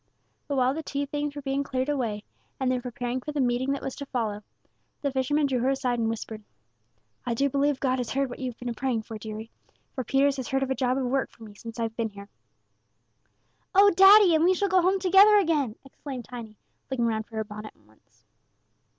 [0.47, 2.23] But while the tea things were being cleared away,
[2.59, 4.41] and they were preparing for the meeting that was to follow,
[5.03, 6.43] the fisherman drew her aside, and whispered:
[7.23, 9.51] "I do believe God has heard what you've been a praying for, deary,
[9.93, 12.29] for Peters has heard of a job of work for me since I've been here."
[13.75, 14.33] "Oh, daddy!
[14.33, 16.57] and we shall go home together again," exclaimed Tiny,
[16.89, 18.25] looking round for her bonnet at once.